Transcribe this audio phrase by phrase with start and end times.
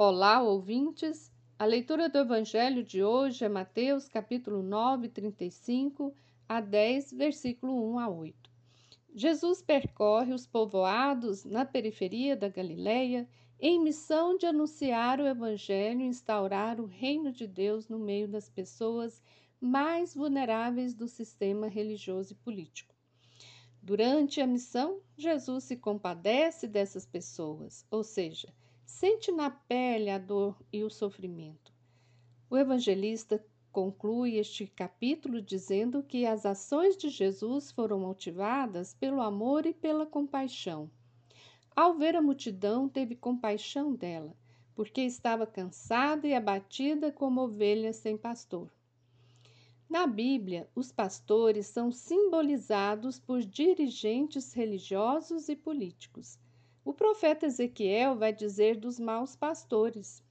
[0.00, 1.28] Olá, ouvintes!
[1.58, 6.14] A leitura do Evangelho de hoje é Mateus capítulo 9, 35
[6.48, 8.48] a 10, versículo 1 a 8.
[9.12, 16.06] Jesus percorre os povoados na periferia da Galileia em missão de anunciar o Evangelho e
[16.06, 19.20] instaurar o reino de Deus no meio das pessoas
[19.60, 22.94] mais vulneráveis do sistema religioso e político.
[23.82, 28.54] Durante a missão, Jesus se compadece dessas pessoas, ou seja,
[28.88, 31.74] sente na pele a dor e o sofrimento.
[32.48, 39.66] O evangelista conclui este capítulo dizendo que as ações de Jesus foram motivadas pelo amor
[39.66, 40.90] e pela compaixão.
[41.76, 44.34] Ao ver a multidão, teve compaixão dela,
[44.74, 48.72] porque estava cansada e abatida como ovelha sem pastor.
[49.86, 56.38] Na Bíblia, os pastores são simbolizados por dirigentes religiosos e políticos.
[56.88, 60.24] O profeta Ezequiel vai dizer dos maus pastores: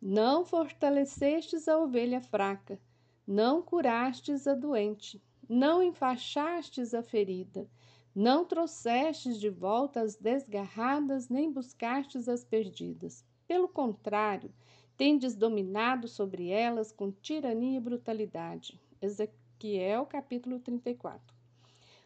[0.00, 2.78] Não fortalecestes a ovelha fraca,
[3.26, 7.68] não curastes a doente, não enfaixastes a ferida,
[8.14, 13.24] não trouxestes de volta as desgarradas, nem buscastes as perdidas.
[13.48, 14.54] Pelo contrário,
[14.96, 18.80] tendes dominado sobre elas com tirania e brutalidade.
[19.02, 21.34] Ezequiel capítulo 34.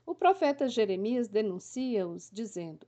[0.07, 2.87] O profeta Jeremias denuncia-os, dizendo: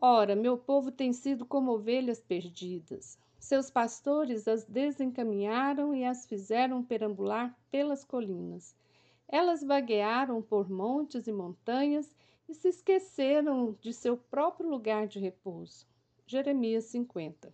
[0.00, 3.18] Ora, meu povo tem sido como ovelhas perdidas.
[3.36, 8.76] Seus pastores as desencaminharam e as fizeram perambular pelas colinas.
[9.26, 12.14] Elas vaguearam por montes e montanhas
[12.48, 15.84] e se esqueceram de seu próprio lugar de repouso.
[16.28, 17.52] Jeremias 50.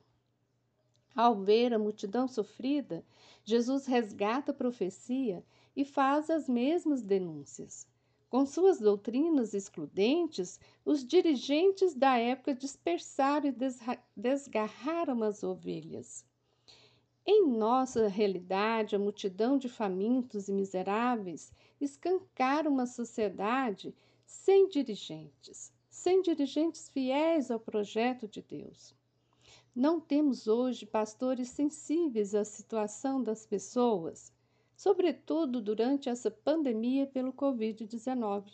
[1.17, 3.03] Ao ver a multidão sofrida,
[3.43, 5.43] Jesus resgata a profecia
[5.75, 7.87] e faz as mesmas denúncias.
[8.35, 13.55] Com suas doutrinas excludentes, os dirigentes da época dispersaram e
[14.17, 16.27] desgarraram as ovelhas.
[17.25, 23.95] Em nossa realidade, a multidão de famintos e miseráveis escancara uma sociedade
[24.27, 28.97] sem dirigentes, sem dirigentes fiéis ao projeto de Deus.
[29.73, 34.34] Não temos hoje pastores sensíveis à situação das pessoas
[34.77, 38.53] sobretudo durante essa pandemia pelo Covid-19.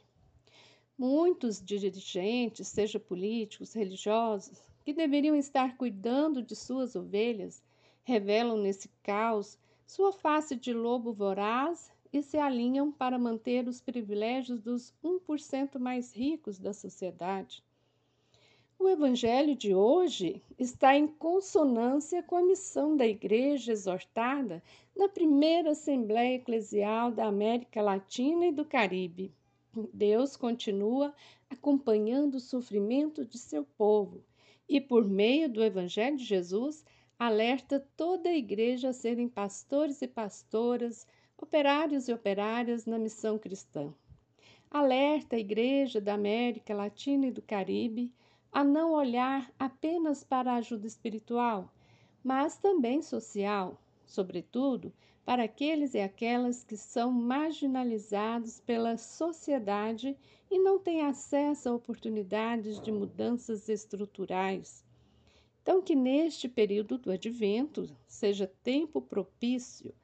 [0.96, 7.62] Muitos dirigentes, seja políticos, religiosos, que deveriam estar cuidando de suas ovelhas,
[8.02, 14.60] revelam nesse caos sua face de lobo voraz e se alinham para manter os privilégios
[14.60, 17.62] dos 1% mais ricos da sociedade.
[18.82, 24.62] O Evangelho de hoje está em consonância com a missão da Igreja exortada
[24.96, 29.34] na primeira Assembleia Eclesial da América Latina e do Caribe.
[29.92, 31.14] Deus continua
[31.50, 34.24] acompanhando o sofrimento de seu povo
[34.66, 36.82] e, por meio do Evangelho de Jesus,
[37.18, 43.92] alerta toda a Igreja a serem pastores e pastoras, operários e operárias na missão cristã.
[44.70, 48.10] Alerta a Igreja da América Latina e do Caribe
[48.52, 51.72] a não olhar apenas para a ajuda espiritual,
[52.22, 54.92] mas também social, sobretudo
[55.24, 60.16] para aqueles e aquelas que são marginalizados pela sociedade
[60.50, 64.84] e não têm acesso a oportunidades de mudanças estruturais.
[65.62, 69.94] Então, que neste período do advento seja tempo propício,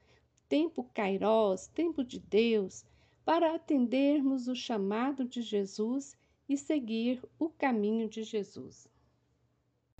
[0.48, 2.84] tempo kairós, tempo de Deus,
[3.24, 6.16] para atendermos o chamado de Jesus
[6.48, 8.88] e seguir o caminho de Jesus.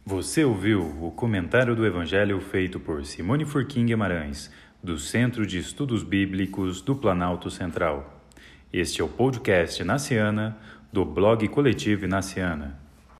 [0.04, 4.50] Você ouviu o comentário do Evangelho feito por Simone Furquim Guimarães,
[4.82, 8.22] do Centro de Estudos Bíblicos do Planalto Central.
[8.72, 10.56] Este é o podcast Naciana,
[10.92, 12.85] do blog Coletivo Naciana.